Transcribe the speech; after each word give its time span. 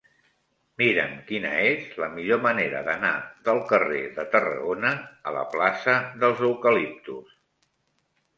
Mira'm 0.81 1.11
quina 1.27 1.51
és 1.65 1.91
la 2.03 2.07
millor 2.13 2.41
manera 2.45 2.81
d'anar 2.87 3.11
del 3.49 3.61
carrer 3.73 4.01
de 4.17 4.25
Tarragona 4.37 4.95
a 5.29 5.35
la 5.37 5.45
plaça 5.53 5.97
dels 6.25 6.43
Eucaliptus. 6.51 7.39